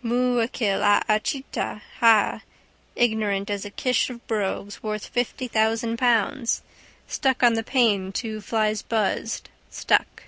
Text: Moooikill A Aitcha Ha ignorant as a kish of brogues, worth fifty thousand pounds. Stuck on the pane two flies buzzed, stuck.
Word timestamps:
Moooikill 0.00 0.80
A 0.80 1.02
Aitcha 1.08 1.80
Ha 1.98 2.42
ignorant 2.94 3.50
as 3.50 3.64
a 3.64 3.70
kish 3.70 4.08
of 4.10 4.24
brogues, 4.28 4.80
worth 4.80 5.08
fifty 5.08 5.48
thousand 5.48 5.96
pounds. 5.96 6.62
Stuck 7.08 7.42
on 7.42 7.54
the 7.54 7.64
pane 7.64 8.12
two 8.12 8.40
flies 8.40 8.80
buzzed, 8.80 9.48
stuck. 9.70 10.22